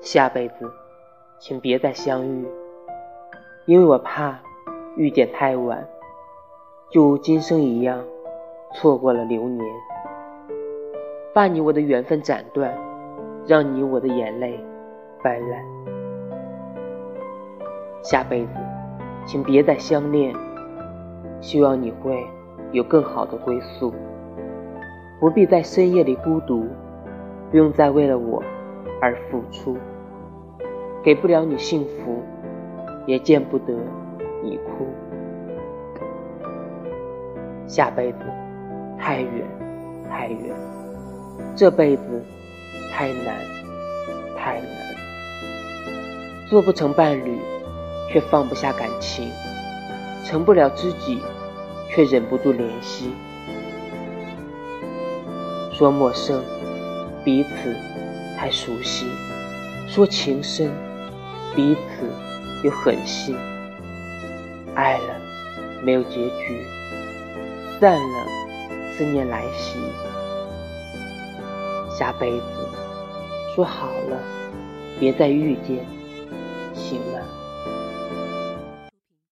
[0.00, 0.70] 下辈子，
[1.38, 2.46] 请别再相遇，
[3.66, 4.38] 因为我怕
[4.96, 5.86] 遇见太晚，
[6.90, 8.02] 就如今生一样，
[8.74, 9.64] 错过了流年，
[11.32, 12.72] 把你我的缘分斩断，
[13.46, 14.58] 让你我的眼泪
[15.22, 15.64] 泛滥。
[18.02, 18.52] 下辈子，
[19.24, 20.34] 请别再相恋，
[21.40, 22.26] 希望你会
[22.72, 23.92] 有更好的归宿，
[25.18, 26.66] 不必在深夜里孤独，
[27.50, 28.42] 不用再为了我
[29.04, 29.76] 而付出。
[31.02, 32.22] 给不了你幸福，
[33.06, 33.74] 也见不得
[34.42, 34.88] 你哭。
[37.66, 38.18] 下辈子
[38.98, 39.46] 太远
[40.08, 40.56] 太远，
[41.54, 42.24] 这辈子
[42.90, 43.36] 太难
[44.38, 44.68] 太难。
[46.48, 47.38] 做不成伴侣，
[48.10, 49.28] 却放不下感情；
[50.24, 51.20] 成不了知己，
[51.90, 53.10] 却忍不住联系。
[55.72, 56.42] 说陌生，
[57.24, 57.74] 彼此
[58.44, 59.06] 太熟悉；
[59.88, 60.70] 说情深。
[61.56, 62.06] 彼此
[62.62, 63.34] 又狠心，
[64.74, 65.14] 爱了
[65.82, 66.62] 没有结局，
[67.80, 68.26] 散了
[68.92, 69.78] 思念来袭。
[71.98, 72.44] 下辈子
[73.54, 74.20] 说好了，
[75.00, 75.78] 别再遇见。